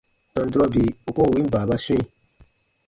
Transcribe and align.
Tɔn 0.33 0.47
durɔ 0.51 0.65
bii 0.73 0.95
u 1.07 1.09
koo 1.15 1.29
win 1.33 1.47
baababa 1.53 1.75
swĩ. 1.85 1.97